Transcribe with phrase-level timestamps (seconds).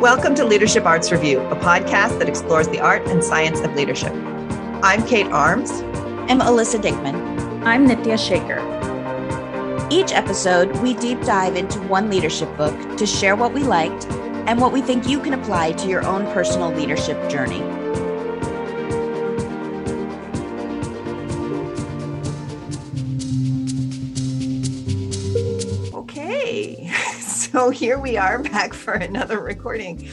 [0.00, 4.12] Welcome to Leadership Arts Review, a podcast that explores the art and science of leadership.
[4.80, 5.72] I'm Kate Arms.
[6.30, 7.64] I'm Alyssa Dickman.
[7.64, 8.60] I'm Nitya Shaker.
[9.90, 14.06] Each episode, we deep dive into one leadership book to share what we liked
[14.46, 17.77] and what we think you can apply to your own personal leadership journey.
[27.58, 30.08] So here we are back for another recording.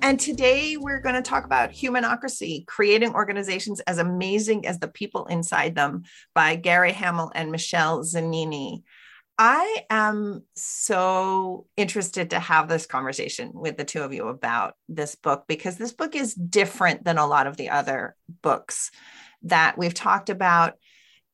[0.00, 5.26] And today we're going to talk about Humanocracy, creating organizations as amazing as the people
[5.26, 8.82] inside them by Gary Hamel and Michele Zanini.
[9.36, 15.16] I am so interested to have this conversation with the two of you about this
[15.16, 18.90] book because this book is different than a lot of the other books
[19.42, 20.78] that we've talked about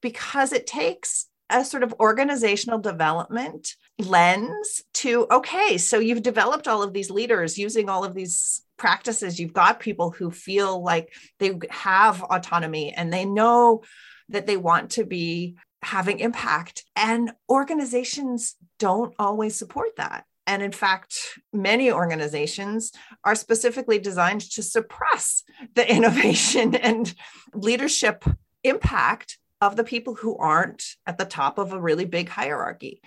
[0.00, 6.82] because it takes a sort of organizational development lens to okay so you've developed all
[6.82, 9.38] of these leaders using all of these practices.
[9.38, 13.82] You've got people who feel like they have autonomy and they know
[14.28, 16.84] that they want to be having impact.
[16.96, 20.24] And organizations don't always support that.
[20.48, 22.90] And in fact, many organizations
[23.22, 25.44] are specifically designed to suppress
[25.76, 27.14] the innovation and
[27.54, 28.24] leadership
[28.64, 33.00] impact of the people who aren't at the top of a really big hierarchy.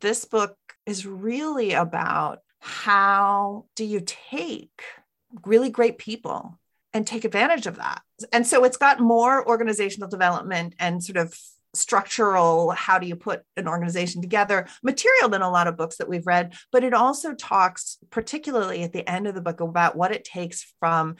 [0.00, 4.82] This book is really about how do you take
[5.44, 6.58] really great people
[6.92, 8.02] and take advantage of that.
[8.32, 11.38] And so it's got more organizational development and sort of
[11.74, 16.08] structural how do you put an organization together material than a lot of books that
[16.08, 20.10] we've read but it also talks particularly at the end of the book about what
[20.10, 21.14] it takes from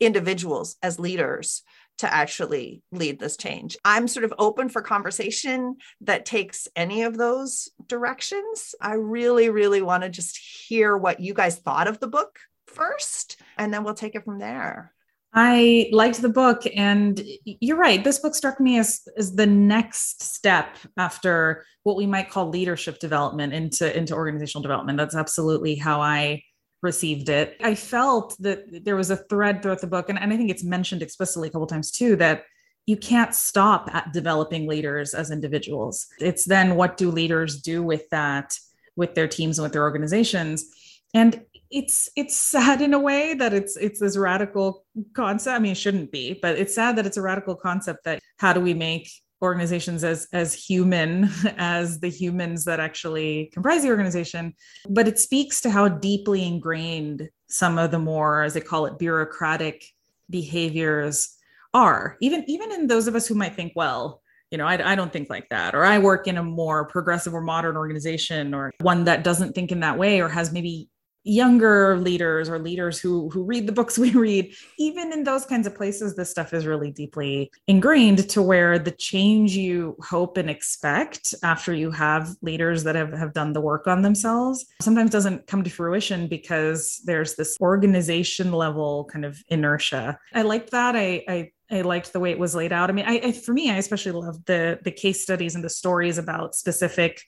[0.00, 1.62] individuals as leaders
[1.98, 3.76] to actually lead this change.
[3.84, 8.74] I'm sort of open for conversation that takes any of those directions.
[8.80, 13.40] I really, really want to just hear what you guys thought of the book first,
[13.56, 14.92] and then we'll take it from there.
[15.36, 18.02] I liked the book, and you're right.
[18.02, 23.00] This book struck me as, as the next step after what we might call leadership
[23.00, 24.96] development into, into organizational development.
[24.96, 26.42] That's absolutely how I
[26.84, 27.56] received it.
[27.62, 30.62] I felt that there was a thread throughout the book, and, and I think it's
[30.62, 32.44] mentioned explicitly a couple times too, that
[32.86, 36.06] you can't stop at developing leaders as individuals.
[36.20, 38.58] It's then what do leaders do with that,
[38.94, 40.66] with their teams and with their organizations?
[41.14, 44.84] And it's it's sad in a way that it's it's this radical
[45.14, 45.56] concept.
[45.56, 48.52] I mean, it shouldn't be, but it's sad that it's a radical concept that how
[48.52, 49.10] do we make
[49.44, 54.52] organizations as as human as the humans that actually comprise the organization
[54.88, 58.98] but it speaks to how deeply ingrained some of the more as they call it
[58.98, 59.84] bureaucratic
[60.30, 61.36] behaviors
[61.72, 62.16] are.
[62.20, 65.12] Even even in those of us who might think well you know I, I don't
[65.12, 69.04] think like that or i work in a more progressive or modern organization or one
[69.04, 70.88] that doesn't think in that way or has maybe
[71.24, 75.66] younger leaders or leaders who who read the books we read even in those kinds
[75.66, 80.50] of places this stuff is really deeply ingrained to where the change you hope and
[80.50, 85.46] expect after you have leaders that have, have done the work on themselves sometimes doesn't
[85.46, 91.24] come to fruition because there's this organization level kind of inertia i liked that i
[91.28, 92.90] i I liked the way it was laid out.
[92.90, 95.70] I mean, I, I for me, I especially love the the case studies and the
[95.70, 97.22] stories about specific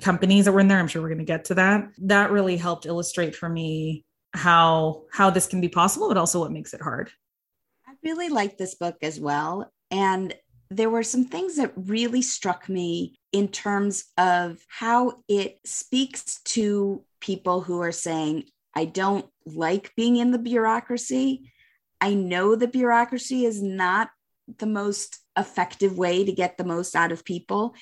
[0.00, 0.78] companies that were in there.
[0.78, 1.88] I'm sure we're going to get to that.
[1.98, 6.52] That really helped illustrate for me how how this can be possible, but also what
[6.52, 7.10] makes it hard.
[7.86, 9.72] I really like this book as well.
[9.90, 10.34] And
[10.70, 17.04] there were some things that really struck me in terms of how it speaks to
[17.20, 18.44] people who are saying,
[18.74, 21.50] I don't like being in the bureaucracy.
[22.00, 24.10] I know the bureaucracy is not
[24.58, 27.74] the most effective way to get the most out of people.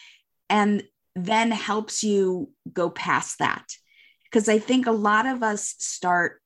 [0.48, 0.82] And
[1.24, 3.66] then helps you go past that.
[4.24, 6.42] Because I think a lot of us start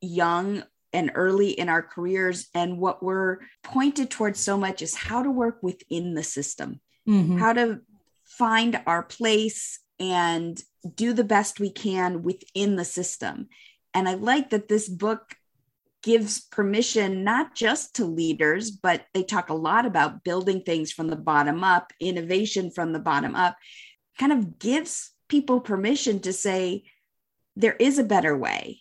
[0.00, 5.22] young and early in our careers, and what we're pointed towards so much is how
[5.22, 7.38] to work within the system, mm-hmm.
[7.38, 7.80] how to
[8.24, 10.60] find our place and
[10.94, 13.48] do the best we can within the system.
[13.94, 15.36] And I like that this book
[16.02, 21.08] gives permission not just to leaders, but they talk a lot about building things from
[21.08, 23.56] the bottom up, innovation from the bottom up
[24.22, 26.84] kind of gives people permission to say,
[27.56, 28.80] there is a better way.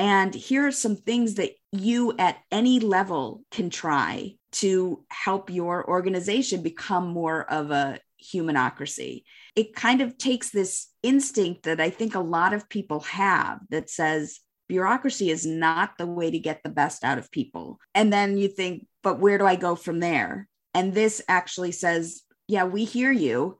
[0.00, 5.88] And here are some things that you at any level can try to help your
[5.88, 9.22] organization become more of a humanocracy.
[9.54, 13.90] It kind of takes this instinct that I think a lot of people have that
[13.90, 17.78] says bureaucracy is not the way to get the best out of people.
[17.94, 20.48] And then you think, but where do I go from there?
[20.74, 23.56] And this actually says, yeah, we hear you.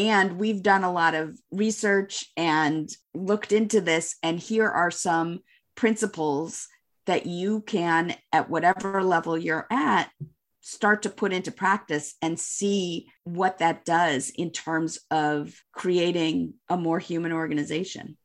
[0.00, 4.16] And we've done a lot of research and looked into this.
[4.22, 5.40] And here are some
[5.74, 6.68] principles
[7.04, 10.10] that you can, at whatever level you're at,
[10.62, 16.78] start to put into practice and see what that does in terms of creating a
[16.78, 18.16] more human organization.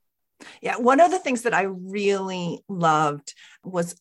[0.62, 3.34] Yeah, one of the things that I really loved
[3.66, 4.00] was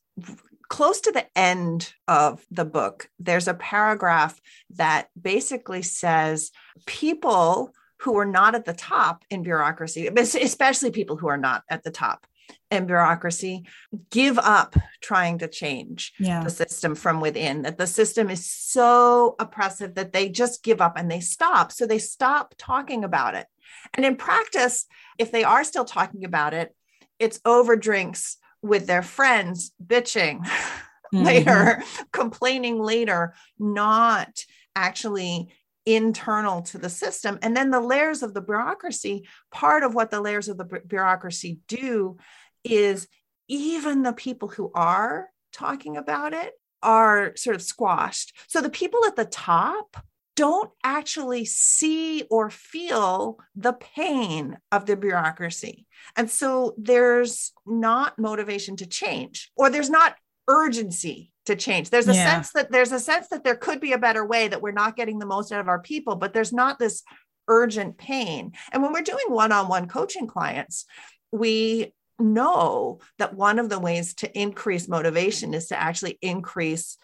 [0.69, 4.41] close to the end of the book, there's a paragraph
[4.71, 6.51] that basically says
[6.87, 11.83] people who are not at the top in bureaucracy, especially people who are not at
[11.83, 12.27] the top,
[12.71, 13.65] in bureaucracy
[14.11, 16.43] give up trying to change yeah.
[16.43, 20.97] the system from within that the system is so oppressive that they just give up
[20.97, 23.47] and they stop so they stop talking about it
[23.95, 24.87] and in practice
[25.19, 26.75] if they are still talking about it
[27.19, 30.41] it's over drinks with their friends bitching
[31.15, 31.23] mm-hmm.
[31.23, 31.83] later
[32.13, 34.45] complaining later not
[34.75, 35.53] actually
[35.87, 40.21] internal to the system and then the layers of the bureaucracy part of what the
[40.21, 42.17] layers of the bureaucracy do
[42.65, 43.07] is
[43.49, 48.37] even the people who are talking about it are sort of squashed.
[48.47, 49.97] So the people at the top
[50.37, 55.87] don't actually see or feel the pain of the bureaucracy.
[56.17, 60.17] And so there's not motivation to change, or there's not
[60.49, 61.91] urgency to change.
[61.91, 62.33] There's a yeah.
[62.33, 64.97] sense that there's a sense that there could be a better way that we're not
[64.97, 67.03] getting the most out of our people, but there's not this
[67.49, 68.53] urgent pain.
[68.73, 70.87] And when we're doing one-on-one coaching clients,
[71.31, 76.97] we know that one of the ways to increase motivation is to actually increase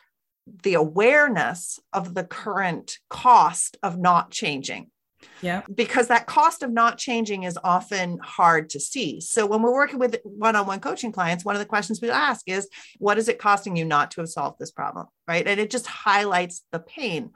[0.62, 4.90] the awareness of the current cost of not changing.
[5.42, 5.62] Yeah.
[5.72, 9.20] Because that cost of not changing is often hard to see.
[9.20, 12.10] So when we're working with one on one coaching clients, one of the questions we
[12.10, 15.06] ask is, what is it costing you not to have solved this problem?
[15.28, 15.46] Right.
[15.46, 17.32] And it just highlights the pain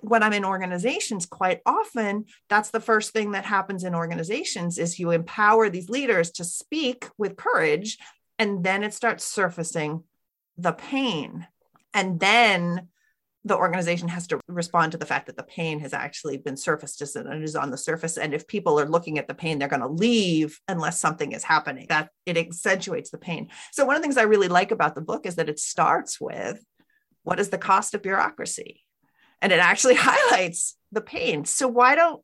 [0.00, 4.98] when I'm in organizations, quite often that's the first thing that happens in organizations is
[4.98, 7.98] you empower these leaders to speak with courage,
[8.38, 10.04] and then it starts surfacing
[10.56, 11.46] the pain.
[11.98, 12.88] And then
[13.44, 17.16] the organization has to respond to the fact that the pain has actually been surfaced
[17.16, 18.18] and is on the surface.
[18.18, 21.44] And if people are looking at the pain, they're going to leave unless something is
[21.44, 21.86] happening.
[21.88, 23.48] That it accentuates the pain.
[23.72, 26.20] So one of the things I really like about the book is that it starts
[26.20, 26.64] with
[27.22, 28.84] what is the cost of bureaucracy?
[29.40, 31.44] and it actually highlights the pain.
[31.44, 32.22] So why don't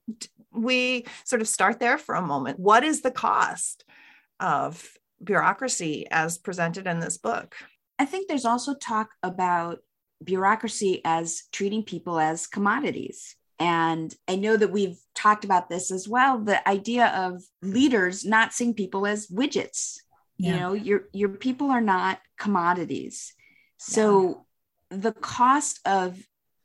[0.53, 2.59] we sort of start there for a moment?
[2.59, 3.85] What is the cost
[4.41, 4.85] of
[5.23, 7.55] bureaucracy as presented in this book?
[7.99, 9.79] I think there's also talk about
[10.23, 13.37] bureaucracy as treating people as commodities.
[13.59, 18.53] And I know that we've talked about this as well the idea of leaders not
[18.53, 19.99] seeing people as widgets.
[20.39, 20.51] Yeah.
[20.51, 23.33] You know, your your people are not commodities.
[23.79, 24.45] So
[24.91, 24.99] yeah.
[24.99, 26.21] the cost of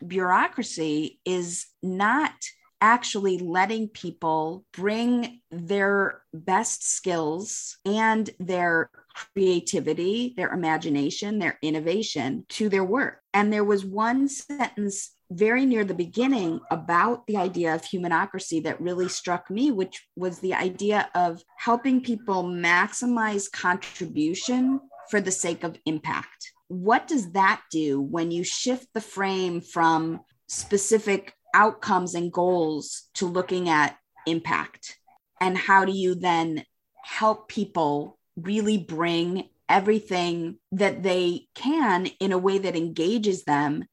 [0.05, 2.33] bureaucracy is not
[2.81, 8.89] actually letting people bring their best skills and their
[9.33, 13.21] creativity, their imagination, their innovation to their work.
[13.33, 18.81] And there was one sentence very near the beginning about the idea of humanocracy that
[18.81, 24.79] really struck me, which was the idea of helping people maximize contribution
[25.09, 30.21] for the sake of impact what does that do when you shift the frame from
[30.47, 34.97] specific outcomes and goals to looking at impact?
[35.41, 36.63] And how do you then
[37.03, 43.85] help people really bring everything that they can in a way that engages them?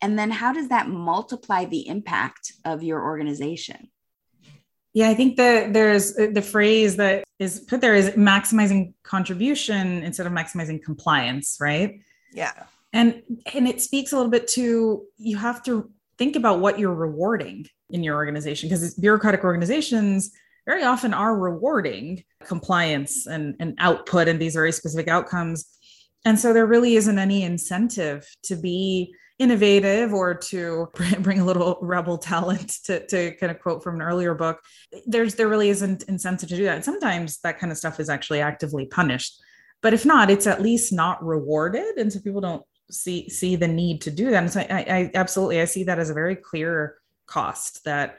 [0.00, 3.90] And then how does that multiply the impact of your organization?
[4.92, 10.02] Yeah, I think that there's uh, the phrase that is put there is maximizing contribution
[10.02, 12.00] instead of maximizing compliance, right?
[12.32, 12.52] Yeah.
[12.92, 13.22] And
[13.54, 17.66] and it speaks a little bit to you have to think about what you're rewarding
[17.90, 20.32] in your organization because bureaucratic organizations
[20.66, 25.66] very often are rewarding compliance and, and output and these very specific outcomes.
[26.24, 30.88] And so there really isn't any incentive to be innovative or to
[31.20, 34.60] bring a little rebel talent to, to kind of quote from an earlier book.
[35.06, 36.84] There's there really isn't incentive to do that.
[36.84, 39.40] Sometimes that kind of stuff is actually actively punished.
[39.82, 41.96] But if not it's at least not rewarded.
[41.96, 44.42] And so people don't see see the need to do that.
[44.42, 48.18] And so I, I absolutely i see that as a very clear cost that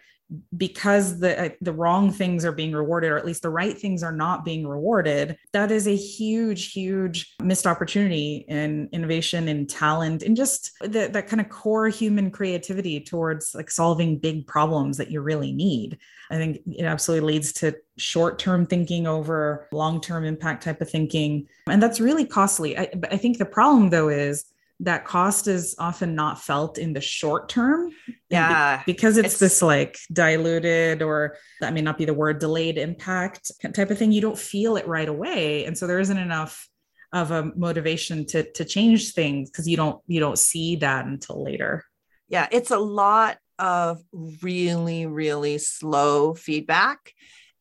[0.56, 4.02] because the uh, the wrong things are being rewarded or at least the right things
[4.02, 10.24] are not being rewarded that is a huge huge missed opportunity in innovation and talent
[10.24, 15.12] and just the, that kind of core human creativity towards like solving big problems that
[15.12, 15.98] you really need.
[16.30, 21.82] I think it absolutely leads to short-term thinking over long-term impact type of thinking and
[21.82, 22.78] that's really costly.
[22.78, 24.46] I, I think the problem though is
[24.82, 27.92] that cost is often not felt in the short term.
[28.30, 28.78] Yeah.
[28.78, 32.78] Be- because it's, it's, this like diluted or that may not be the word delayed
[32.78, 34.12] impact type of thing.
[34.12, 35.66] You don't feel it right away.
[35.66, 36.68] And so there isn't enough
[37.14, 41.44] of a motivation to to change things because you don't you don't see that until
[41.44, 41.84] later
[42.30, 44.02] yeah it's a lot of
[44.42, 47.14] really really slow feedback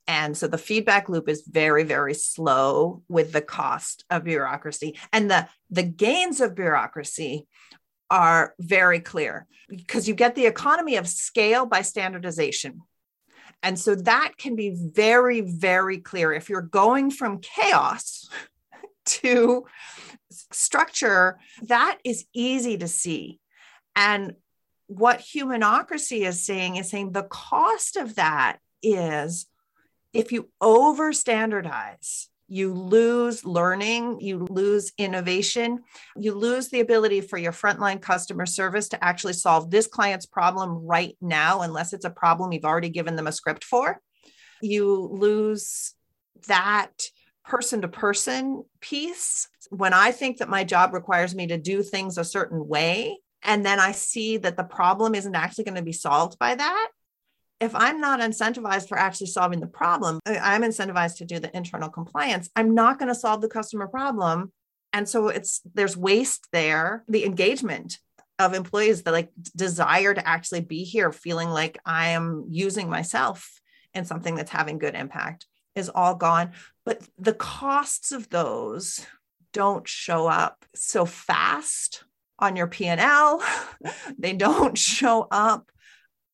[0.06, 5.30] and so the feedback loop is very very slow with the cost of bureaucracy and
[5.30, 7.46] the the gains of bureaucracy
[8.10, 12.82] are very clear because you get the economy of scale by standardization
[13.62, 16.32] and so that can be very, very clear.
[16.32, 18.28] If you're going from chaos
[19.06, 19.66] to
[20.30, 23.40] structure, that is easy to see.
[23.94, 24.34] And
[24.86, 29.46] what humanocracy is saying is saying the cost of that is
[30.12, 35.78] if you over standardize, you lose learning, you lose innovation,
[36.16, 40.84] you lose the ability for your frontline customer service to actually solve this client's problem
[40.84, 44.00] right now, unless it's a problem you've already given them a script for.
[44.60, 45.94] You lose
[46.48, 46.90] that
[47.44, 49.48] person to person piece.
[49.70, 53.64] When I think that my job requires me to do things a certain way, and
[53.64, 56.88] then I see that the problem isn't actually going to be solved by that,
[57.60, 61.90] if I'm not incentivized for actually solving the problem, I'm incentivized to do the internal
[61.90, 62.48] compliance.
[62.56, 64.52] I'm not going to solve the customer problem.
[64.92, 67.98] And so it's there's waste there, the engagement
[68.38, 73.60] of employees that like desire to actually be here, feeling like I am using myself
[73.92, 76.52] in something that's having good impact is all gone.
[76.86, 79.04] But the costs of those
[79.52, 82.04] don't show up so fast
[82.38, 83.44] on your P&L.
[84.18, 85.70] they don't show up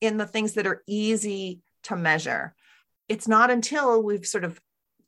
[0.01, 2.55] in the things that are easy to measure.
[3.09, 4.61] It's not until we've sort of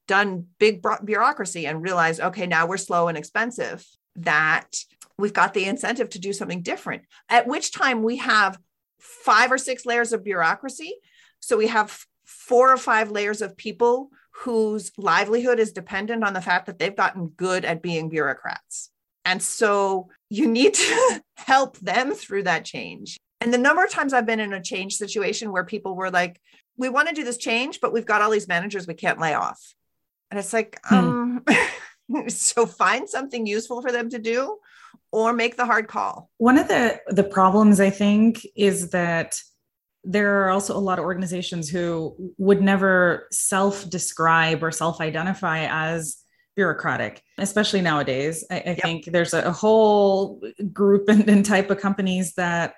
[0.07, 4.77] done big bureaucracy and realized, okay, now we're slow and expensive, that
[5.19, 7.03] we've got the incentive to do something different.
[7.29, 8.59] At which time we have
[8.99, 10.95] five or six layers of bureaucracy.
[11.41, 16.41] So we have four or five layers of people whose livelihood is dependent on the
[16.41, 18.91] fact that they've gotten good at being bureaucrats.
[19.25, 23.19] And so you need to help them through that change.
[23.41, 26.41] And the number of times I've been in a change situation where people were like,
[26.77, 29.35] we want to do this change, but we've got all these managers we can't lay
[29.35, 29.75] off.
[30.31, 30.95] And it's like, hmm.
[30.95, 31.45] um,
[32.29, 34.59] so find something useful for them to do
[35.13, 36.31] or make the hard call.
[36.39, 39.41] One of the the problems I think is that
[40.05, 46.19] there are also a lot of organizations who would never self-describe or self-identify as
[46.57, 48.45] bureaucratic, especially nowadays.
[48.51, 48.81] I, I yep.
[48.81, 50.41] think there's a, a whole
[50.73, 52.75] group and, and type of companies that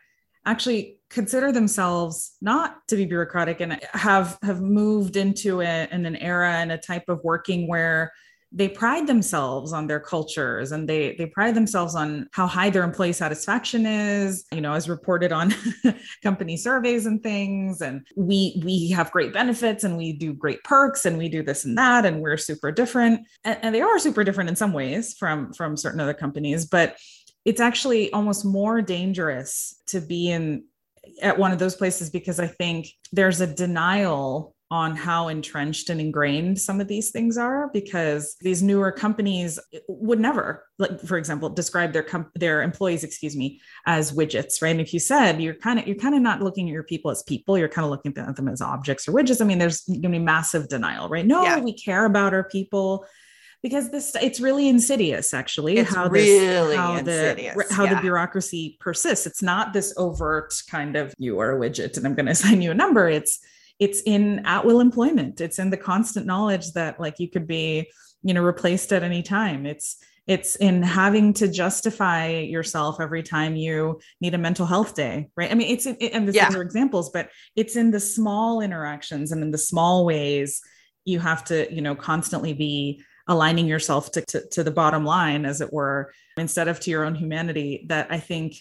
[0.46, 6.16] actually consider themselves not to be bureaucratic and have have moved into a, in an
[6.16, 8.12] era and a type of working where
[8.52, 12.82] they pride themselves on their cultures and they they pride themselves on how high their
[12.82, 15.54] employee satisfaction is you know as reported on
[16.22, 17.80] company surveys and things.
[17.80, 21.64] And we we have great benefits and we do great perks and we do this
[21.64, 23.26] and that and we're super different.
[23.44, 26.96] And, and they are super different in some ways from from certain other companies but
[27.44, 30.64] it's actually almost more dangerous to be in
[31.22, 36.00] at one of those places because I think there's a denial on how entrenched and
[36.00, 41.48] ingrained some of these things are because these newer companies would never like for example
[41.48, 44.70] describe their com- their employees excuse me as widgets right?
[44.70, 47.10] And if you said you're kind of you're kind of not looking at your people
[47.10, 49.40] as people you're kind of looking at them as objects or widgets.
[49.40, 51.26] I mean there's going to be massive denial right?
[51.26, 51.58] No yeah.
[51.58, 53.04] we care about our people
[53.62, 57.54] because this it's really insidious actually it's how really how insidious.
[57.68, 57.94] the how yeah.
[57.94, 62.14] the bureaucracy persists it's not this overt kind of you are a widget and i'm
[62.14, 63.38] going to assign you a number it's
[63.78, 67.90] it's in at will employment it's in the constant knowledge that like you could be
[68.22, 73.56] you know replaced at any time it's it's in having to justify yourself every time
[73.56, 76.52] you need a mental health day right i mean it's it, and these yeah.
[76.54, 80.60] are examples but it's in the small interactions and in the small ways
[81.04, 85.44] you have to you know constantly be aligning yourself to, to, to the bottom line,
[85.44, 88.56] as it were, instead of to your own humanity, that I think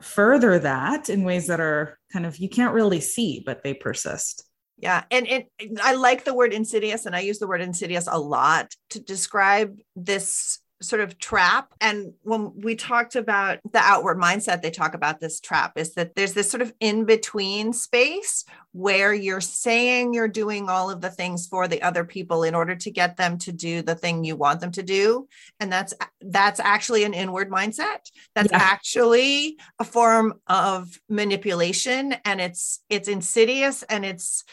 [0.00, 4.44] further that in ways that are kind of you can't really see, but they persist.
[4.78, 5.04] Yeah.
[5.10, 5.50] And it,
[5.82, 9.78] I like the word insidious, and I use the word insidious a lot to describe
[9.94, 11.72] this sort of trap.
[11.80, 16.14] And when we talked about the outward mindset, they talk about this trap is that
[16.14, 21.10] there's this sort of in between space where you're saying you're doing all of the
[21.10, 24.36] things for the other people in order to get them to do the thing you
[24.36, 25.26] want them to do.
[25.60, 28.10] And that's that's actually an inward mindset.
[28.34, 28.58] That's yeah.
[28.58, 34.44] actually a form of manipulation and it's it's insidious and it's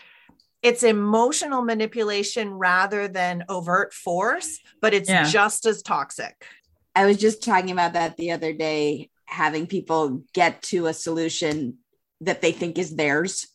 [0.63, 5.29] it's emotional manipulation rather than overt force, but it's yeah.
[5.29, 6.45] just as toxic.
[6.95, 11.79] I was just talking about that the other day, having people get to a solution
[12.21, 13.47] that they think is theirs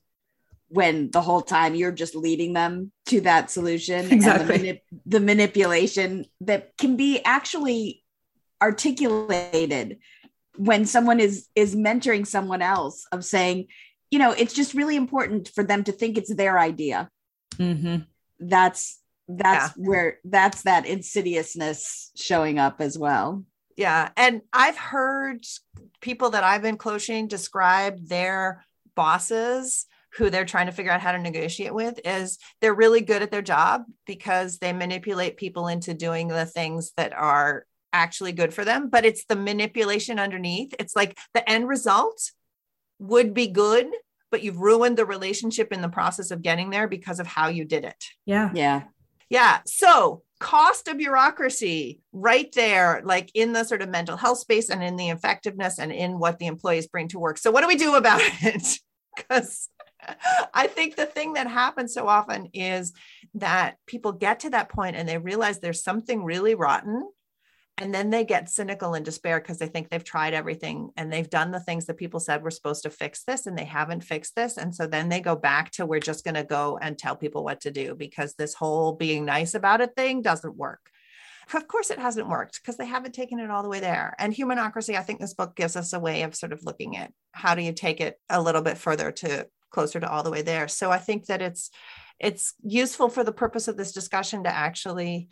[0.69, 4.55] when the whole time you're just leading them to that solution exactly.
[4.55, 8.03] and the, manip- the manipulation that can be actually
[8.61, 9.99] articulated
[10.57, 13.69] when someone is is mentoring someone else of saying
[14.11, 17.09] you know it's just really important for them to think it's their idea
[17.57, 17.99] mm-hmm.
[18.41, 19.85] that's that's yeah.
[19.89, 23.45] where that's that insidiousness showing up as well
[23.77, 25.45] yeah and i've heard
[26.01, 31.13] people that i've been coaching describe their bosses who they're trying to figure out how
[31.13, 35.93] to negotiate with is they're really good at their job because they manipulate people into
[35.93, 40.97] doing the things that are actually good for them but it's the manipulation underneath it's
[40.97, 42.33] like the end result
[42.99, 43.87] would be good
[44.31, 47.65] but you've ruined the relationship in the process of getting there because of how you
[47.65, 48.05] did it.
[48.27, 48.51] Yeah.
[48.55, 48.83] Yeah.
[49.31, 49.61] Yeah.
[49.67, 54.83] So cost of bureaucracy right there like in the sort of mental health space and
[54.83, 57.39] in the effectiveness and in what the employees bring to work.
[57.39, 58.79] So what do we do about it?
[59.17, 59.69] Because
[60.55, 62.93] I think the thing that happens so often is
[63.35, 67.09] that people get to that point and they realize there's something really rotten.
[67.81, 71.31] And then they get cynical and despair because they think they've tried everything and they've
[71.31, 74.35] done the things that people said were supposed to fix this and they haven't fixed
[74.35, 74.57] this.
[74.57, 77.45] And so then they go back to we're just going to go and tell people
[77.45, 80.91] what to do because this whole being nice about it thing doesn't work.
[81.55, 84.15] Of course, it hasn't worked because they haven't taken it all the way there.
[84.19, 87.13] And humanocracy, I think this book gives us a way of sort of looking at
[87.33, 90.43] how do you take it a little bit further to closer to all the way
[90.43, 90.69] there.
[90.69, 91.71] So I think that it's
[92.19, 95.29] it's useful for the purpose of this discussion to actually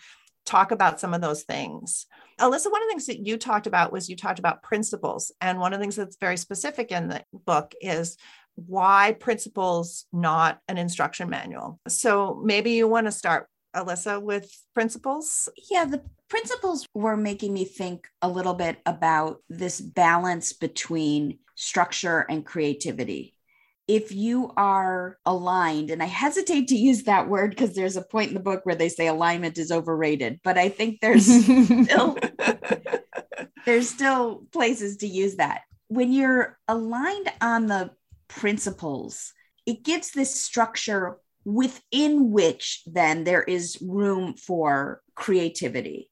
[0.47, 2.07] talk about some of those things.
[2.41, 5.33] Alyssa, one of the things that you talked about was you talked about principles.
[5.41, 8.17] And one of the things that's very specific in the book is
[8.55, 11.81] why principles, not an instruction manual.
[11.89, 15.49] So maybe you want to start, Alyssa, with principles?
[15.71, 22.27] Yeah, the principles were making me think a little bit about this balance between structure
[22.29, 23.36] and creativity
[23.89, 28.29] if you are aligned, and I hesitate to use that word because there's a point
[28.29, 32.17] in the book where they say alignment is overrated, but I think there's still
[33.67, 35.63] there's still places to use that.
[35.89, 37.91] When you're aligned on the
[38.29, 39.33] principles,
[39.67, 46.11] it gives this structure within which then there is room for creativity.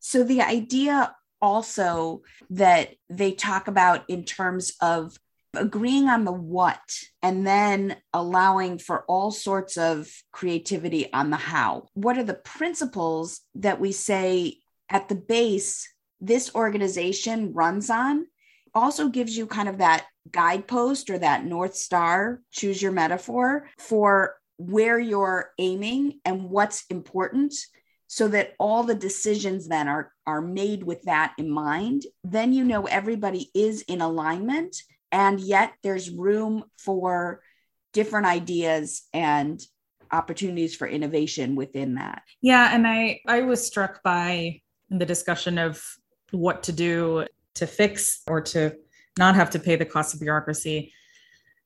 [0.00, 5.18] So the idea also that they talk about in terms of
[5.56, 6.80] agreeing on the what
[7.22, 11.86] and then allowing for all sorts of creativity on the how.
[11.94, 15.88] What are the principles that we say at the base
[16.20, 18.26] this organization runs on?
[18.74, 24.36] Also gives you kind of that guidepost or that North Star, choose your metaphor, for
[24.56, 27.54] where you're aiming and what's important
[28.06, 32.62] so that all the decisions then are are made with that in mind then you
[32.62, 34.76] know everybody is in alignment
[35.14, 37.40] and yet there's room for
[37.92, 39.62] different ideas and
[40.10, 42.22] opportunities for innovation within that.
[42.42, 45.82] Yeah and i i was struck by the discussion of
[46.30, 48.76] what to do to fix or to
[49.18, 50.92] not have to pay the cost of bureaucracy.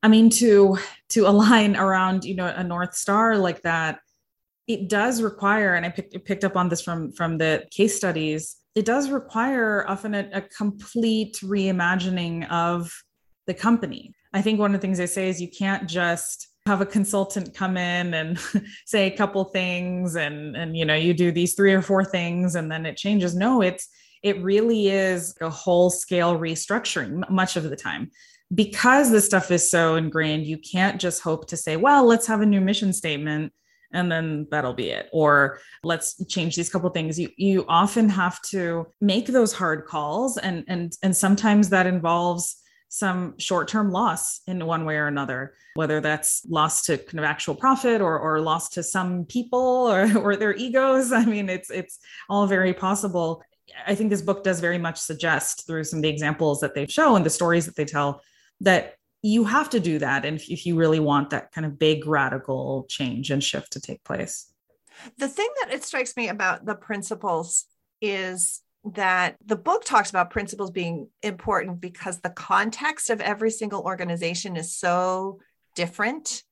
[0.03, 0.79] I mean to
[1.11, 4.01] to align around you know a north star like that
[4.67, 8.57] it does require and i picked, picked up on this from from the case studies
[8.75, 12.93] it does require often a, a complete reimagining of
[13.49, 14.15] the company.
[14.33, 17.55] I think one of the things I say is you can't just have a consultant
[17.55, 18.39] come in and
[18.87, 22.55] say a couple things and and you know you do these three or four things
[22.55, 23.35] and then it changes.
[23.35, 23.89] No, it's
[24.23, 28.11] it really is a whole scale restructuring much of the time
[28.55, 32.41] because this stuff is so ingrained you can't just hope to say well let's have
[32.41, 33.53] a new mission statement
[33.93, 38.41] and then that'll be it or let's change these couple things you you often have
[38.41, 42.57] to make those hard calls and and and sometimes that involves
[42.88, 47.55] some short-term loss in one way or another whether that's loss to kind of actual
[47.55, 51.12] profit or, or loss to some people or, or their egos.
[51.12, 53.44] I mean it's it's all very possible.
[53.87, 56.85] I think this book does very much suggest through some of the examples that they
[56.88, 58.22] show and the stories that they tell
[58.61, 61.79] that you have to do that and if, if you really want that kind of
[61.79, 64.53] big radical change and shift to take place.
[65.18, 67.66] The thing that it strikes me about the principles
[68.01, 73.83] is that the book talks about principles being important because the context of every single
[73.83, 75.41] organization is so
[75.75, 76.43] different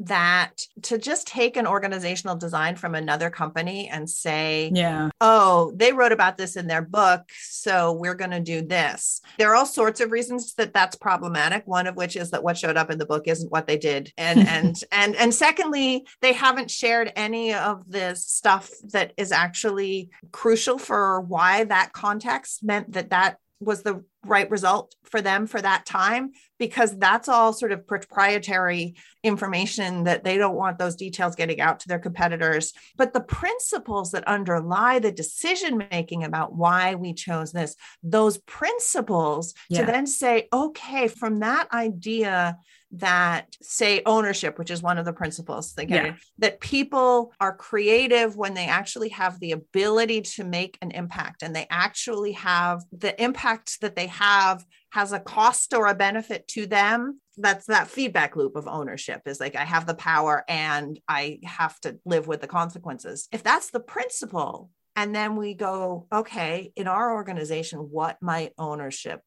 [0.00, 5.92] that to just take an organizational design from another company and say, yeah, oh, they
[5.92, 9.20] wrote about this in their book, so we're going to do this.
[9.38, 11.66] There are all sorts of reasons that that's problematic.
[11.66, 14.12] One of which is that what showed up in the book isn't what they did,
[14.16, 20.10] and and and and secondly, they haven't shared any of the stuff that is actually
[20.32, 25.60] crucial for why that context meant that that was the right result for them for
[25.60, 31.34] that time because that's all sort of proprietary information that they don't want those details
[31.34, 32.72] getting out to their competitors.
[32.96, 39.54] But the principles that underlie the decision making about why we chose this, those principles
[39.68, 39.80] yeah.
[39.80, 42.58] to then say, okay, from that idea
[42.98, 46.14] that say ownership which is one of the principles that, yeah.
[46.38, 51.56] that people are creative when they actually have the ability to make an impact and
[51.56, 56.66] they actually have the impact that they have has a cost or a benefit to
[56.66, 61.38] them that's that feedback loop of ownership is like i have the power and i
[61.44, 66.72] have to live with the consequences if that's the principle and then we go okay
[66.76, 69.20] in our organization what might ownership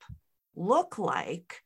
[0.56, 1.62] look like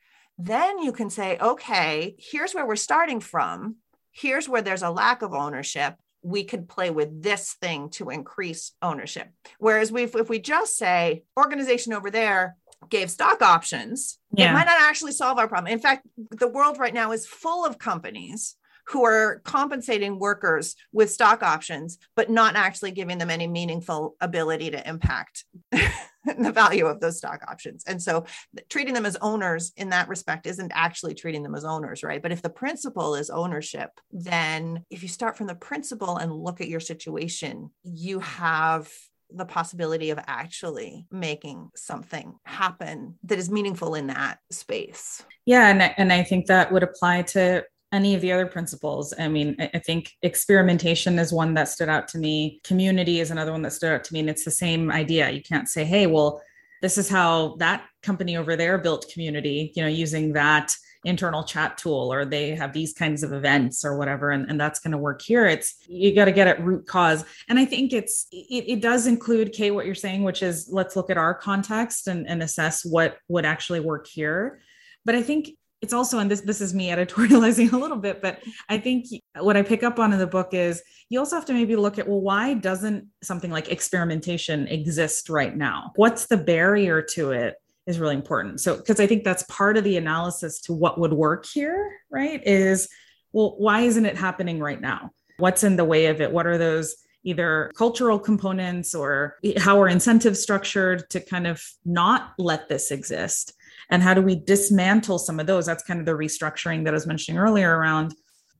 [0.45, 3.75] then you can say, okay, here's where we're starting from.
[4.11, 5.95] Here's where there's a lack of ownership.
[6.23, 9.29] We could play with this thing to increase ownership.
[9.59, 12.57] Whereas we if we just say organization over there
[12.89, 14.51] gave stock options, yeah.
[14.51, 15.71] it might not actually solve our problem.
[15.71, 18.55] In fact, the world right now is full of companies
[18.87, 24.71] who are compensating workers with stock options, but not actually giving them any meaningful ability
[24.71, 27.83] to impact the value of those stock options.
[27.85, 28.25] And so
[28.69, 32.21] treating them as owners in that respect isn't actually treating them as owners, right?
[32.21, 36.61] But if the principle is ownership, then if you start from the principle and look
[36.61, 38.91] at your situation, you have
[39.33, 45.23] the possibility of actually making something happen that is meaningful in that space.
[45.45, 49.13] Yeah, and I, and I think that would apply to any of the other principles.
[49.19, 52.61] I mean, I think experimentation is one that stood out to me.
[52.63, 54.21] Community is another one that stood out to me.
[54.21, 55.29] And it's the same idea.
[55.29, 56.41] You can't say, hey, well,
[56.81, 61.77] this is how that company over there built community, you know, using that internal chat
[61.77, 64.97] tool, or they have these kinds of events or whatever, and, and that's going to
[64.97, 65.45] work here.
[65.45, 67.25] It's you got to get at root cause.
[67.49, 70.95] And I think it's it, it does include Kate, what you're saying, which is let's
[70.95, 74.61] look at our context and, and assess what would actually work here.
[75.05, 75.49] But I think
[75.81, 79.07] it's also and this this is me editorializing a little bit but i think
[79.39, 81.97] what i pick up on in the book is you also have to maybe look
[81.97, 87.55] at well why doesn't something like experimentation exist right now what's the barrier to it
[87.91, 88.59] is really important.
[88.59, 92.41] So because i think that's part of the analysis to what would work here right
[92.45, 92.89] is
[93.33, 95.11] well why isn't it happening right now?
[95.37, 96.31] What's in the way of it?
[96.31, 102.33] What are those either cultural components or how are incentives structured to kind of not
[102.39, 103.53] let this exist?
[103.89, 105.65] And how do we dismantle some of those?
[105.65, 108.15] That's kind of the restructuring that i was mentioning earlier around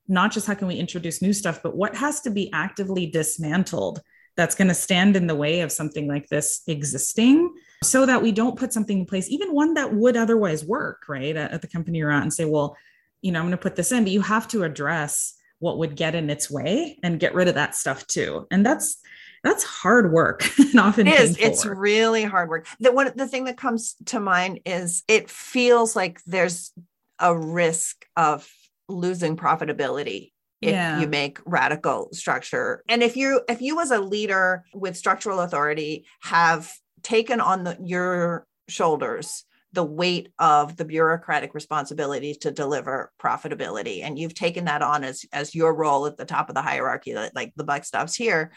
[0.08, 4.02] not just how can we introduce new stuff but what has to be actively dismantled
[4.36, 8.32] that's going to stand in the way of something like this existing so that we
[8.32, 11.68] don't put something in place even one that would otherwise work right at, at the
[11.68, 12.76] company you're at and say well
[13.20, 15.94] you know i'm going to put this in but you have to address what would
[15.94, 18.98] get in its way and get rid of that stuff too and that's
[19.44, 21.78] that's hard work and often it is it's work.
[21.78, 26.20] really hard work the one the thing that comes to mind is it feels like
[26.26, 26.72] there's
[27.18, 28.48] a risk of
[28.88, 31.00] losing profitability if yeah.
[31.00, 36.04] you make radical structure and if you if you as a leader with structural authority
[36.20, 44.02] have taken on the, your shoulders the weight of the bureaucratic responsibility to deliver profitability.
[44.02, 47.14] And you've taken that on as as your role at the top of the hierarchy
[47.14, 48.52] that like the buck stops here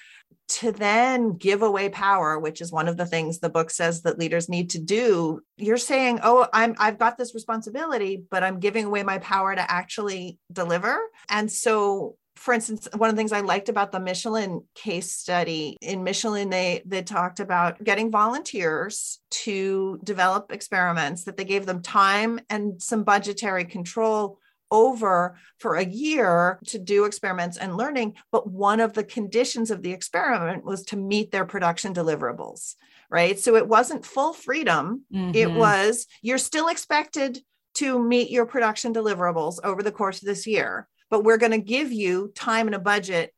[0.48, 4.20] to then give away power which is one of the things the book says that
[4.20, 5.40] leaders need to do.
[5.58, 9.72] You're saying oh i'm i've got this responsibility but i'm giving away my power to
[9.72, 11.00] actually deliver.
[11.30, 15.78] And so for instance, one of the things I liked about the Michelin case study
[15.82, 21.82] in Michelin, they they talked about getting volunteers to develop experiments that they gave them
[21.82, 28.16] time and some budgetary control over for a year to do experiments and learning.
[28.32, 32.76] But one of the conditions of the experiment was to meet their production deliverables,
[33.10, 33.40] right?
[33.40, 35.06] So it wasn't full freedom.
[35.14, 35.36] Mm-hmm.
[35.36, 37.40] It was you're still expected
[37.76, 41.60] to meet your production deliverables over the course of this year but we're going to
[41.60, 43.34] give you time and a budget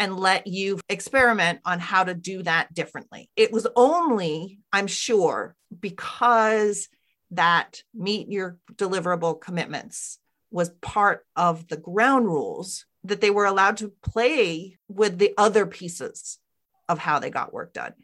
[0.00, 3.30] and let you experiment on how to do that differently.
[3.36, 6.88] It was only, I'm sure, because
[7.30, 10.18] that meet your deliverable commitments
[10.50, 15.64] was part of the ground rules that they were allowed to play with the other
[15.64, 16.40] pieces
[16.88, 17.94] of how they got work done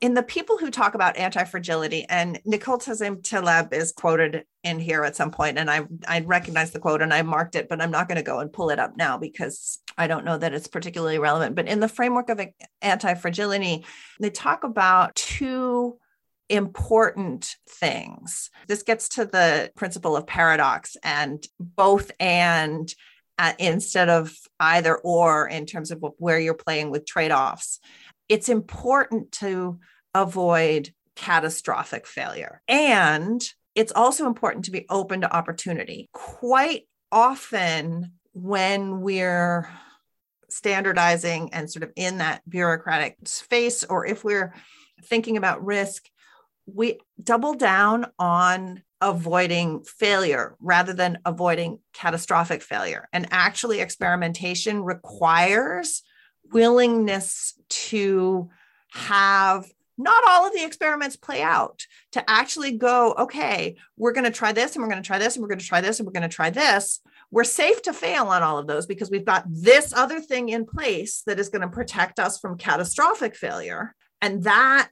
[0.00, 5.04] in the people who talk about anti-fragility, and Nicholas Nassim Taleb is quoted in here
[5.04, 7.90] at some point, and I I recognize the quote and I marked it, but I'm
[7.90, 10.68] not going to go and pull it up now because I don't know that it's
[10.68, 11.54] particularly relevant.
[11.54, 12.40] But in the framework of
[12.80, 13.84] anti-fragility,
[14.20, 15.98] they talk about two
[16.48, 18.50] important things.
[18.68, 22.92] This gets to the principle of paradox and both and
[23.38, 27.80] uh, instead of either or in terms of where you're playing with trade offs
[28.30, 29.80] it's important to
[30.14, 32.62] avoid catastrophic failure.
[32.68, 33.42] And
[33.74, 36.08] it's also important to be open to opportunity.
[36.12, 39.68] Quite often, when we're
[40.48, 44.54] standardizing and sort of in that bureaucratic space, or if we're
[45.04, 46.04] thinking about risk,
[46.66, 53.08] we double down on avoiding failure rather than avoiding catastrophic failure.
[53.12, 56.02] And actually, experimentation requires
[56.52, 58.48] willingness to
[58.92, 64.30] have not all of the experiments play out to actually go okay we're going to
[64.30, 66.06] try this and we're going to try this and we're going to try this and
[66.06, 67.00] we're going to try this.
[67.30, 70.66] We're safe to fail on all of those because we've got this other thing in
[70.66, 73.94] place that is going to protect us from catastrophic failure.
[74.20, 74.90] And that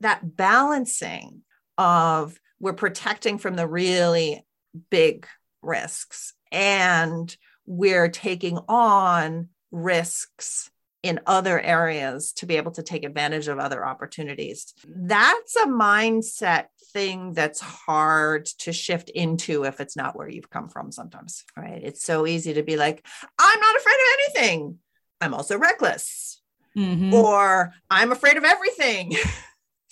[0.00, 1.42] that balancing
[1.76, 4.44] of we're protecting from the really
[4.90, 5.26] big
[5.62, 7.34] risks and
[7.66, 10.70] we're taking on risks
[11.08, 14.74] in other areas to be able to take advantage of other opportunities.
[14.86, 20.68] That's a mindset thing that's hard to shift into if it's not where you've come
[20.68, 21.80] from sometimes, right?
[21.82, 23.06] It's so easy to be like,
[23.38, 24.78] I'm not afraid of anything.
[25.22, 26.42] I'm also reckless.
[26.76, 27.14] Mm-hmm.
[27.14, 29.16] Or I'm afraid of everything.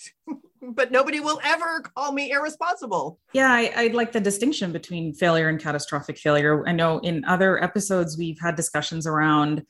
[0.61, 3.19] but nobody will ever call me irresponsible.
[3.33, 6.63] Yeah, I, I, like the distinction between failure and catastrophic failure.
[6.67, 9.65] I know in other episodes we've had discussions around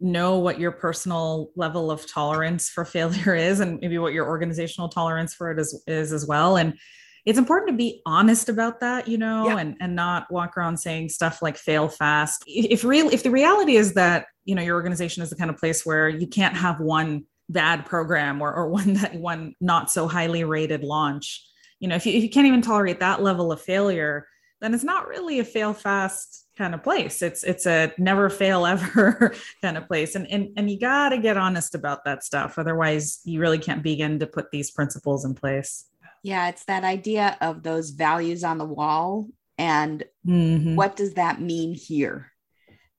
[0.00, 4.88] know what your personal level of tolerance for failure is and maybe what your organizational
[4.88, 6.56] tolerance for it is, is as well.
[6.56, 6.78] And
[7.24, 9.58] it's important to be honest about that, you know, yeah.
[9.58, 12.44] and, and not walk around saying stuff like fail fast.
[12.46, 15.56] If real if the reality is that, you know, your organization is the kind of
[15.56, 20.08] place where you can't have one bad program or, or one that one not so
[20.08, 21.44] highly rated launch
[21.80, 24.26] you know if you, if you can't even tolerate that level of failure
[24.60, 27.22] then it's not really a fail fast kind of place.
[27.22, 30.14] It's it's a never fail ever kind of place.
[30.14, 32.58] And and, and you got to get honest about that stuff.
[32.58, 35.86] Otherwise you really can't begin to put these principles in place.
[36.22, 39.28] Yeah it's that idea of those values on the wall.
[39.58, 40.74] And mm-hmm.
[40.74, 42.32] what does that mean here?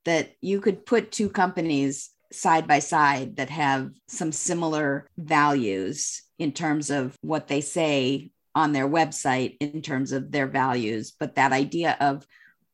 [0.05, 6.51] That you could put two companies side by side that have some similar values in
[6.51, 11.13] terms of what they say on their website in terms of their values.
[11.17, 12.25] But that idea of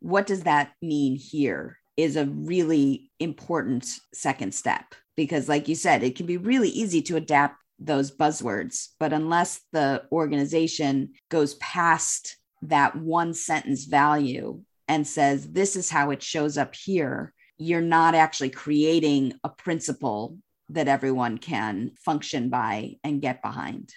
[0.03, 6.03] what does that mean here is a really important second step because like you said
[6.03, 12.37] it can be really easy to adapt those buzzwords but unless the organization goes past
[12.61, 18.13] that one sentence value and says this is how it shows up here you're not
[18.13, 20.37] actually creating a principle
[20.69, 23.93] that everyone can function by and get behind.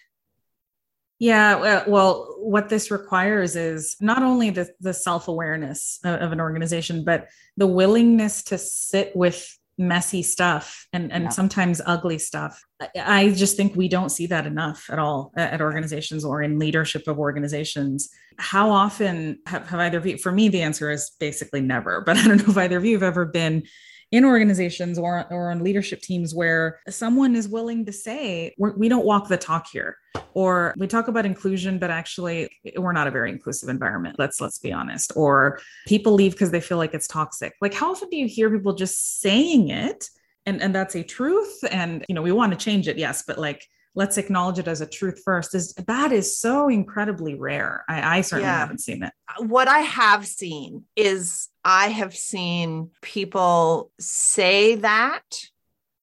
[1.19, 7.05] Yeah, well, what this requires is not only the, the self awareness of an organization,
[7.05, 11.31] but the willingness to sit with messy stuff and, and yeah.
[11.31, 12.63] sometimes ugly stuff.
[12.99, 17.07] I just think we don't see that enough at all at organizations or in leadership
[17.09, 18.09] of organizations.
[18.39, 22.17] How often have, have either of you, for me, the answer is basically never, but
[22.19, 23.65] I don't know if either of you have ever been
[24.13, 29.05] in organizations or, or on leadership teams where someone is willing to say, we don't
[29.05, 29.97] walk the talk here
[30.35, 34.59] or we talk about inclusion but actually we're not a very inclusive environment let's let's
[34.59, 37.55] be honest or people leave because they feel like it's toxic.
[37.61, 40.09] Like how often do you hear people just saying it
[40.47, 43.39] and and that's a truth and you know we want to change it yes but
[43.39, 43.67] like
[43.97, 48.21] let's acknowledge it as a truth first is that is so incredibly rare i, I
[48.21, 48.59] certainly yeah.
[48.59, 55.25] haven't seen it what i have seen is i have seen people say that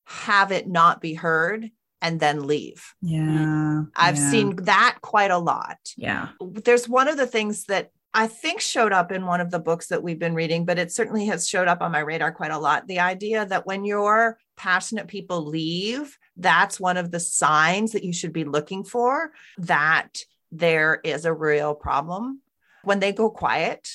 [0.06, 1.72] have it not be heard
[2.04, 2.94] and then leave.
[3.02, 3.84] Yeah.
[3.96, 4.30] I've yeah.
[4.30, 5.78] seen that quite a lot.
[5.96, 6.30] Yeah.
[6.42, 9.88] There's one of the things that I think showed up in one of the books
[9.88, 12.60] that we've been reading, but it certainly has showed up on my radar quite a
[12.60, 12.88] lot.
[12.88, 18.14] The idea that when your passionate people leave, that's one of the signs that you
[18.14, 20.20] should be looking for that
[20.52, 22.42] there is a real problem.
[22.84, 23.90] When they go quiet,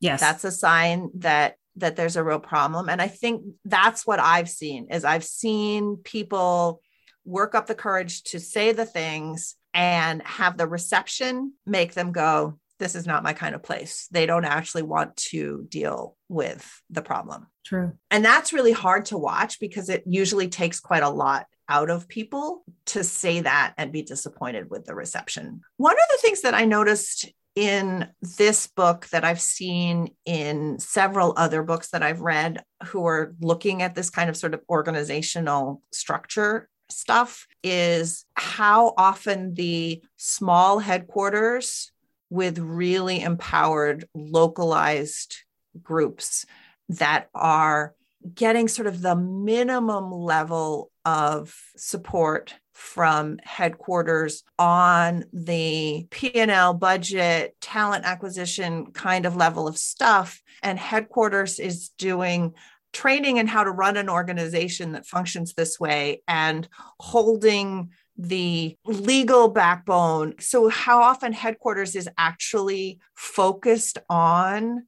[0.00, 2.88] yes, that's a sign that that there's a real problem.
[2.88, 6.80] And I think that's what I've seen is I've seen people
[7.24, 12.58] work up the courage to say the things and have the reception make them go,
[12.78, 14.08] this is not my kind of place.
[14.10, 17.46] They don't actually want to deal with the problem.
[17.64, 17.92] True.
[18.10, 22.06] And that's really hard to watch because it usually takes quite a lot out of
[22.06, 25.62] people to say that and be disappointed with the reception.
[25.78, 31.32] One of the things that I noticed in this book that I've seen in several
[31.36, 35.80] other books that I've read who are looking at this kind of sort of organizational
[35.92, 41.90] structure stuff is how often the small headquarters
[42.28, 45.36] with really empowered, localized
[45.82, 46.44] groups
[46.90, 47.94] that are
[48.34, 58.04] getting sort of the minimum level of support from headquarters on the P&L budget, talent
[58.04, 62.54] acquisition kind of level of stuff and headquarters is doing
[62.92, 66.68] training in how to run an organization that functions this way and
[67.00, 70.34] holding the legal backbone.
[70.38, 74.86] So, how often headquarters is actually focused on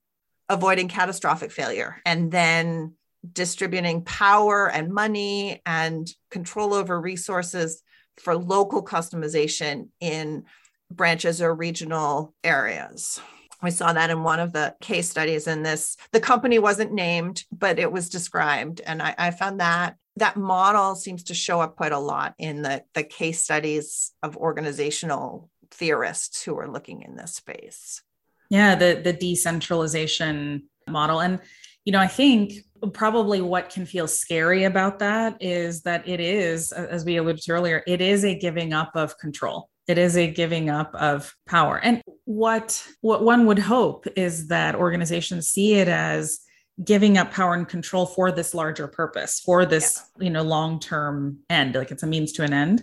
[0.48, 2.94] avoiding catastrophic failure and then
[3.33, 7.83] distributing power and money and control over resources
[8.19, 10.45] for local customization in
[10.91, 13.21] branches or regional areas.
[13.63, 15.97] We saw that in one of the case studies in this.
[16.13, 18.83] The company wasn't named, but it was described.
[18.85, 22.63] And I, I found that that model seems to show up quite a lot in
[22.63, 28.03] the, the case studies of organizational theorists who are looking in this space.
[28.51, 31.21] Yeah, the the decentralization model.
[31.21, 31.41] And
[31.85, 32.53] you know, I think
[32.92, 37.53] probably what can feel scary about that is that it is, as we alluded to
[37.53, 39.70] earlier, it is a giving up of control.
[39.87, 41.79] It is a giving up of power.
[41.79, 46.40] And what what one would hope is that organizations see it as
[46.83, 50.25] giving up power and control for this larger purpose, for this, yeah.
[50.25, 52.83] you know, long-term end, like it's a means to an end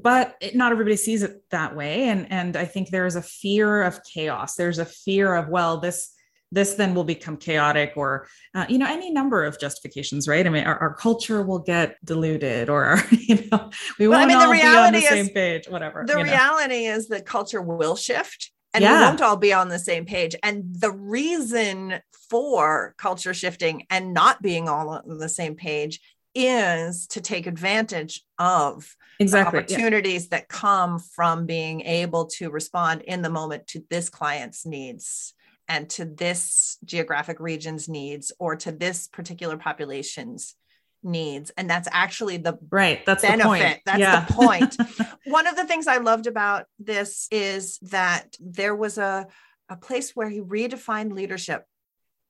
[0.00, 3.22] but it, not everybody sees it that way and and i think there is a
[3.22, 6.14] fear of chaos there's a fear of well this
[6.52, 10.50] this then will become chaotic or uh, you know any number of justifications right i
[10.50, 14.36] mean our, our culture will get diluted or our, you know we won't I mean,
[14.36, 16.94] all be on the is, same page whatever the reality know.
[16.94, 19.00] is that culture will shift and yeah.
[19.00, 24.14] we won't all be on the same page and the reason for culture shifting and
[24.14, 26.00] not being all on the same page
[26.34, 30.38] is to take advantage of exactly opportunities yeah.
[30.38, 35.34] that come from being able to respond in the moment to this client's needs
[35.72, 40.54] and to this geographic region's needs or to this particular population's
[41.02, 43.38] needs and that's actually the right that's benefit.
[43.38, 44.24] the point that's yeah.
[44.24, 44.76] the point
[45.24, 49.26] one of the things i loved about this is that there was a
[49.68, 51.64] a place where he redefined leadership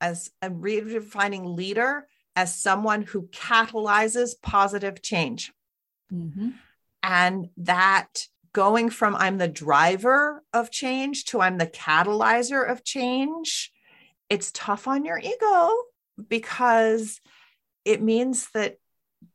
[0.00, 5.52] as a redefining leader as someone who catalyzes positive change
[6.10, 6.50] mm-hmm.
[7.02, 13.72] and that going from I'm the driver of change to I'm the catalyzer of change,
[14.28, 15.70] it's tough on your ego
[16.28, 17.20] because
[17.84, 18.76] it means that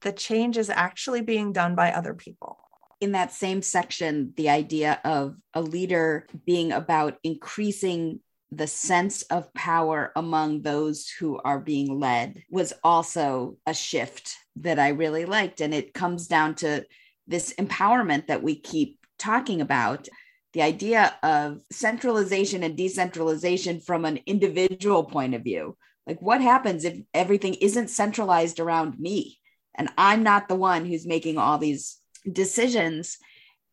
[0.01, 2.57] the change is actually being done by other people.
[2.99, 8.19] In that same section, the idea of a leader being about increasing
[8.51, 14.79] the sense of power among those who are being led was also a shift that
[14.79, 15.61] I really liked.
[15.61, 16.85] And it comes down to
[17.27, 20.07] this empowerment that we keep talking about
[20.53, 25.77] the idea of centralization and decentralization from an individual point of view.
[26.05, 29.39] Like, what happens if everything isn't centralized around me
[29.75, 31.97] and I'm not the one who's making all these
[32.31, 33.17] decisions?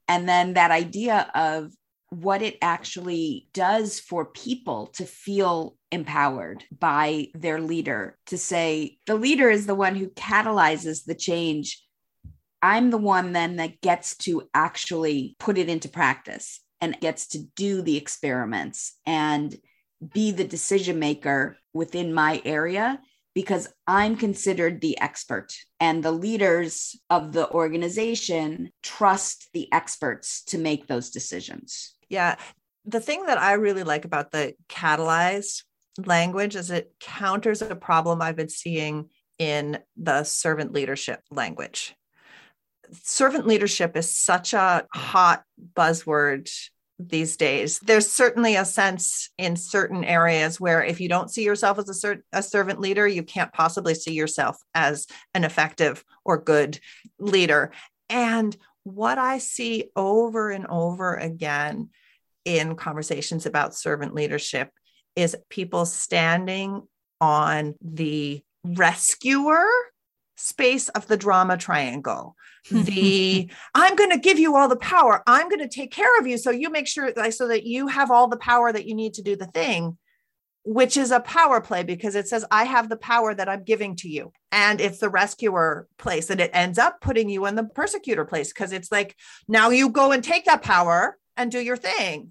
[0.09, 1.73] And then that idea of
[2.11, 9.15] what it actually does for people to feel empowered by their leader, to say the
[9.15, 11.84] leader is the one who catalyzes the change
[12.64, 17.40] I'm the one then that gets to actually put it into practice and gets to
[17.57, 19.55] do the experiments and
[20.14, 23.03] be the decision maker within my area
[23.35, 30.57] because I'm considered the expert and the leaders of the organization trust the experts to
[30.57, 31.94] make those decisions.
[32.09, 32.37] Yeah.
[32.87, 35.64] The thing that I really like about the catalyzed
[35.98, 41.94] language is it counters a problem I've been seeing in the servant leadership language
[43.03, 45.42] servant leadership is such a hot
[45.75, 46.51] buzzword
[46.99, 47.81] these days.
[47.81, 51.94] There's certainly a sense in certain areas where if you don't see yourself as a,
[51.94, 56.79] ser- a servant leader, you can't possibly see yourself as an effective or good
[57.18, 57.73] leader.
[58.09, 61.90] And what I see over and over again
[62.44, 64.70] in conversations about servant leadership
[65.16, 66.83] is people standing
[67.20, 69.66] on the rescuer
[70.37, 72.37] space of the drama triangle.
[72.70, 75.23] The i'm going to give you all the power.
[75.27, 77.88] I'm going to take care of you so you make sure that so that you
[77.88, 79.99] have all the power that you need to do the thing
[80.66, 83.94] which is a power play because it says i have the power that i'm giving
[83.96, 84.33] to you.
[84.50, 88.50] And it's the rescuer place and it ends up putting you in the persecutor place
[88.50, 89.15] because it's like
[89.46, 92.31] now you go and take that power and do your thing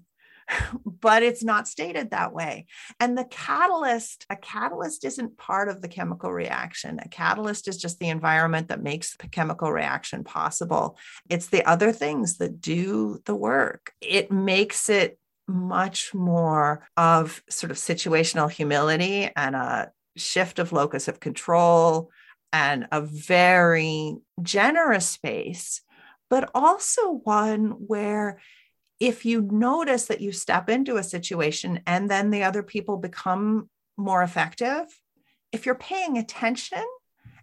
[0.84, 2.66] but it's not stated that way.
[3.00, 6.98] And the catalyst, a catalyst isn't part of the chemical reaction.
[7.02, 10.98] A catalyst is just the environment that makes the chemical reaction possible.
[11.28, 13.92] It's the other things that do the work.
[14.00, 21.08] It makes it much more of sort of situational humility and a shift of locus
[21.08, 22.10] of control
[22.52, 25.82] and a very generous space,
[26.30, 28.40] but also one where
[29.00, 33.68] if you notice that you step into a situation and then the other people become
[33.96, 34.84] more effective,
[35.52, 36.84] if you're paying attention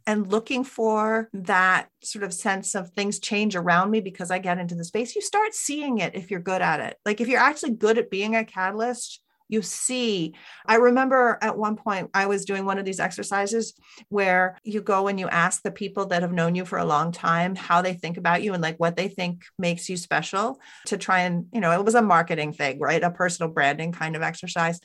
[0.08, 4.58] and looking for that sort of sense of things change around me because I get
[4.58, 6.98] into the space, you start seeing it if you're good at it.
[7.06, 9.22] Like if you're actually good at being a catalyst,
[9.52, 10.34] you see.
[10.66, 13.74] I remember at one point I was doing one of these exercises
[14.08, 17.12] where you go and you ask the people that have known you for a long
[17.12, 20.98] time how they think about you and like what they think makes you special to
[20.98, 23.04] try and, you know, it was a marketing thing, right?
[23.04, 24.80] A personal branding kind of exercise.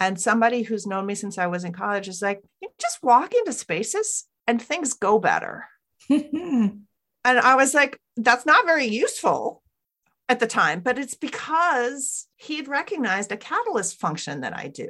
[0.00, 3.34] And somebody who's known me since I was in college is like, you just walk
[3.34, 5.66] into spaces and things go better.
[6.08, 6.86] and
[7.24, 9.62] I was like, that's not very useful
[10.28, 14.88] at the time, but it's because he'd recognized a catalyst function that I do.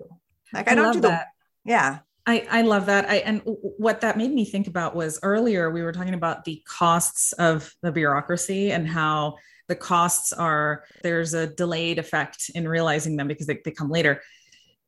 [0.52, 1.28] Like I, I don't do that.
[1.64, 1.98] the yeah.
[2.26, 3.08] I, I love that.
[3.08, 6.62] I and what that made me think about was earlier we were talking about the
[6.66, 9.36] costs of the bureaucracy and how
[9.68, 14.22] the costs are there's a delayed effect in realizing them because they, they come later.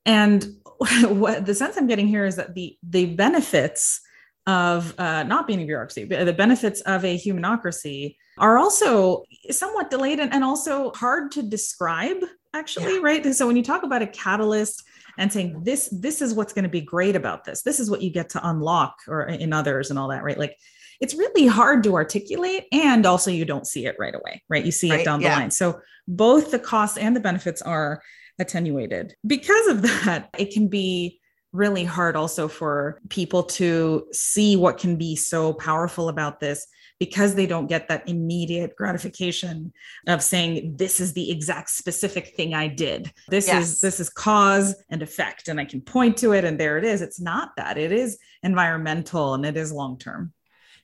[0.05, 0.45] And
[1.03, 4.01] what the sense I'm getting here is that the the benefits
[4.49, 10.19] of uh, not being a bureaucracy, the benefits of a humanocracy are also somewhat delayed
[10.19, 12.17] and, and also hard to describe
[12.55, 13.01] actually yeah.
[13.03, 14.83] right so when you talk about a catalyst
[15.19, 18.01] and saying this this is what's going to be great about this this is what
[18.01, 20.55] you get to unlock or in others and all that right like
[20.99, 24.71] it's really hard to articulate and also you don't see it right away right you
[24.71, 25.01] see right?
[25.01, 25.35] it down yeah.
[25.35, 28.01] the line so both the costs and the benefits are
[28.39, 31.18] attenuated because of that it can be
[31.51, 36.67] really hard also for people to see what can be so powerful about this
[36.99, 39.71] because they don't get that immediate gratification
[40.07, 43.11] of saying this is the exact specific thing i did.
[43.29, 43.63] This yes.
[43.63, 46.83] is this is cause and effect and i can point to it and there it
[46.83, 47.01] is.
[47.01, 47.77] It's not that.
[47.77, 50.33] It is environmental and it is long term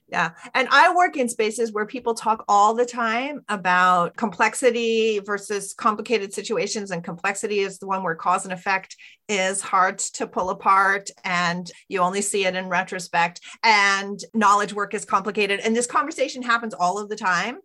[0.08, 0.30] yeah.
[0.54, 6.32] And I work in spaces where people talk all the time about complexity versus complicated
[6.32, 6.92] situations.
[6.92, 8.96] And complexity is the one where cause and effect
[9.28, 13.40] is hard to pull apart and you only see it in retrospect.
[13.64, 15.58] And knowledge work is complicated.
[15.60, 17.58] And this conversation happens all of the time.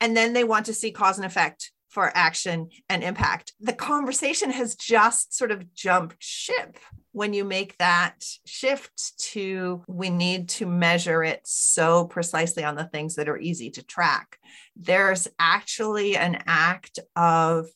[0.00, 3.52] And then they want to see cause and effect for action and impact.
[3.60, 6.78] The conversation has just sort of jumped ship
[7.16, 12.84] when you make that shift to we need to measure it so precisely on the
[12.84, 14.36] things that are easy to track.
[14.76, 17.68] There's actually an act of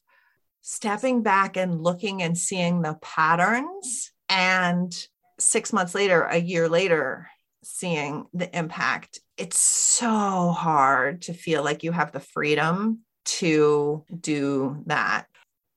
[0.61, 4.95] stepping back and looking and seeing the patterns and
[5.39, 7.27] six months later, a year later,
[7.65, 9.21] seeing the impact.
[9.39, 15.30] It's so hard to feel like you have the freedom to do that.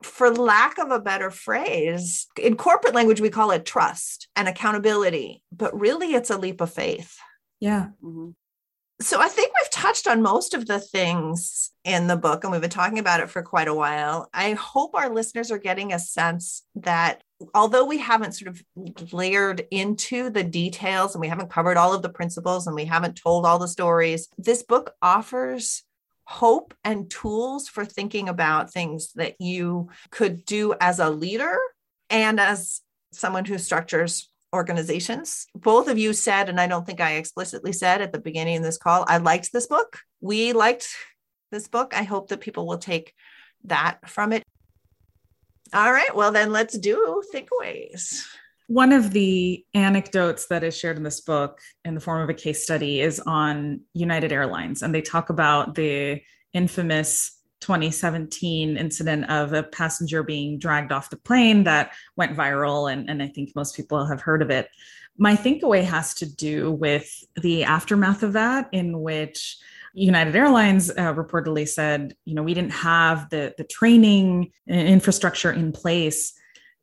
[0.04, 5.44] For lack of a better phrase, in corporate language, we call it trust and accountability,
[5.52, 7.18] but really it's a leap of faith.
[7.60, 7.88] Yeah.
[8.04, 8.32] Mm-hmm.
[9.02, 12.62] So I think we've touched on most of the things in the book, and we've
[12.62, 14.30] been talking about it for quite a while.
[14.34, 17.24] I hope our listeners are getting a sense that
[17.54, 22.02] although we haven't sort of layered into the details and we haven't covered all of
[22.02, 25.84] the principles and we haven't told all the stories, this book offers
[26.34, 31.58] hope and tools for thinking about things that you could do as a leader
[32.10, 32.82] and as
[33.12, 35.46] someone who structures organizations.
[35.54, 38.64] Both of you said, and I don't think I explicitly said at the beginning of
[38.64, 40.00] this call, I liked this book.
[40.22, 40.88] We liked
[41.52, 41.94] this book.
[41.96, 43.14] I hope that people will take
[43.66, 44.44] that from it.
[45.72, 48.24] All right, well, then let's do thinkaways.
[48.74, 52.34] One of the anecdotes that is shared in this book in the form of a
[52.34, 54.82] case study is on United Airlines.
[54.82, 61.18] And they talk about the infamous 2017 incident of a passenger being dragged off the
[61.18, 62.92] plane that went viral.
[62.92, 64.70] And, and I think most people have heard of it.
[65.20, 69.56] My thinkaway has to do with the aftermath of that, in which
[69.94, 75.72] United Airlines uh, reportedly said, you know, we didn't have the the training infrastructure in
[75.74, 76.34] place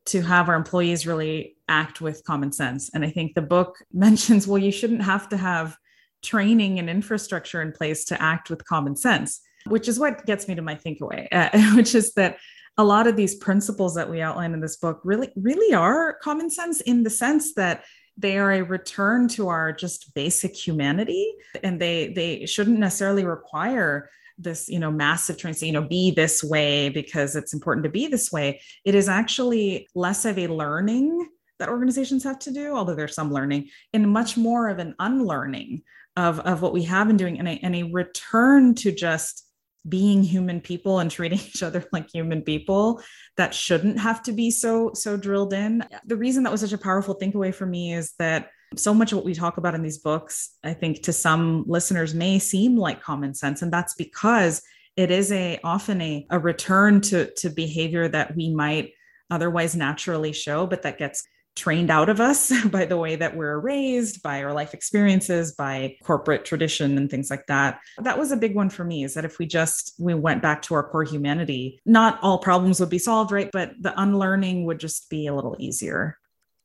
[0.07, 2.91] to have our employees really act with common sense.
[2.93, 5.77] And I think the book mentions, well, you shouldn't have to have
[6.23, 10.55] training and infrastructure in place to act with common sense, which is what gets me
[10.55, 12.37] to my think away, uh, which is that
[12.77, 16.51] a lot of these principles that we outline in this book really, really are common
[16.51, 17.85] sense in the sense that
[18.17, 24.11] they are a return to our just basic humanity and they they shouldn't necessarily require
[24.39, 28.07] this you know massive training you know be this way because it's important to be
[28.07, 31.29] this way it is actually less of a learning
[31.61, 35.83] that organizations have to do although there's some learning and much more of an unlearning
[36.17, 39.47] of of what we have been doing and a, and a return to just
[39.89, 43.01] being human people and treating each other like human people
[43.37, 46.79] that shouldn't have to be so so drilled in the reason that was such a
[46.79, 49.83] powerful think away for me is that So much of what we talk about in
[49.83, 53.63] these books, I think to some listeners may seem like common sense.
[53.63, 54.63] And that's because
[54.97, 58.93] it is a often a, a return to, to behavior that we might
[59.29, 63.59] otherwise naturally show, but that gets trained out of us by the way that we're
[63.59, 67.81] raised, by our life experiences, by corporate tradition and things like that.
[67.99, 70.63] That was a big one for me is that if we just we went back
[70.63, 73.51] to our core humanity, not all problems would be solved, right?
[73.53, 76.17] But the unlearning would just be a little easier.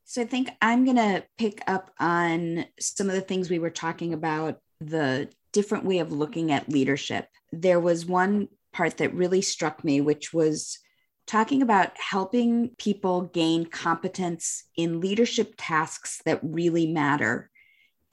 [0.06, 3.72] So I think I'm going to pick up on some of the things we were
[3.72, 7.28] talking about the different way of looking at leadership.
[7.52, 10.80] There was one part that really struck me which was
[11.28, 17.50] talking about helping people gain competence in leadership tasks that really matter.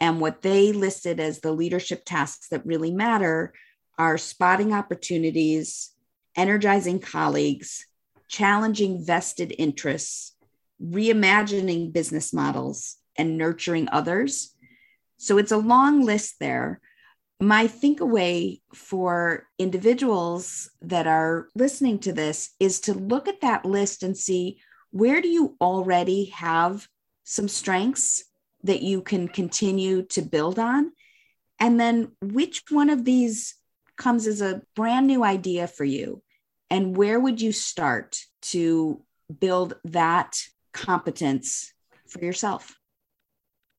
[0.01, 3.53] And what they listed as the leadership tasks that really matter
[3.99, 5.93] are spotting opportunities,
[6.37, 7.87] energizing colleagues,
[8.29, 10.35] challenging vested interests,
[10.83, 14.55] reimagining business models, and nurturing others.
[15.19, 16.81] So it's a long list there
[17.43, 23.65] my think away for individuals that are listening to this is to look at that
[23.65, 24.61] list and see
[24.93, 26.87] where do you already have
[27.25, 28.23] some strengths
[28.63, 30.93] that you can continue to build on?
[31.59, 33.57] And then which one of these
[33.97, 36.23] comes as a brand new idea for you?
[36.71, 38.21] And where would you start
[38.53, 39.03] to
[39.41, 40.41] build that
[40.73, 41.75] competence
[42.07, 42.77] for yourself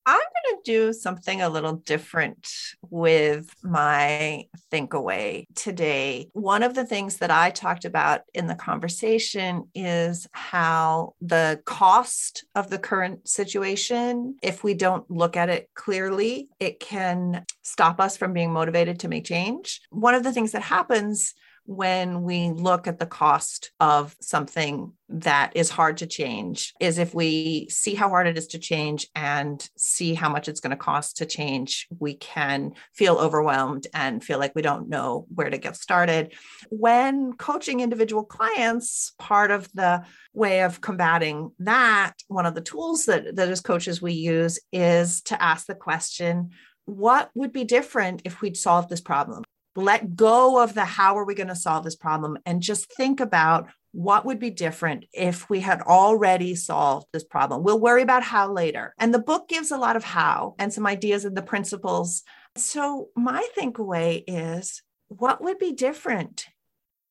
[0.05, 2.49] I'm going to do something a little different
[2.89, 6.29] with my think away today.
[6.33, 12.45] One of the things that I talked about in the conversation is how the cost
[12.55, 18.17] of the current situation, if we don't look at it clearly, it can stop us
[18.17, 19.81] from being motivated to make change.
[19.89, 21.33] One of the things that happens
[21.65, 27.13] when we look at the cost of something that is hard to change is if
[27.13, 30.77] we see how hard it is to change and see how much it's going to
[30.77, 35.57] cost to change, we can feel overwhelmed and feel like we don't know where to
[35.57, 36.33] get started.
[36.69, 40.03] When coaching individual clients, part of the
[40.33, 45.21] way of combating that, one of the tools that, that as coaches we use is
[45.23, 46.49] to ask the question,
[46.85, 49.43] what would be different if we'd solved this problem?
[49.75, 53.19] Let go of the how are we going to solve this problem and just think
[53.19, 57.63] about what would be different if we had already solved this problem.
[57.63, 58.93] We'll worry about how later.
[58.97, 62.23] And the book gives a lot of how and some ideas and the principles.
[62.55, 66.47] So, my think away is what would be different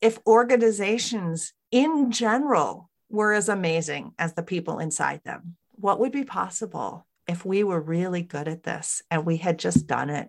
[0.01, 5.57] if organizations in general were as amazing as the people inside them?
[5.73, 9.87] What would be possible if we were really good at this and we had just
[9.87, 10.29] done it